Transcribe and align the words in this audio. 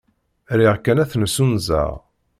Riɣ 0.57 0.75
kan 0.83 1.01
ad 1.03 1.09
t-nessunzeɣ. 1.11 1.91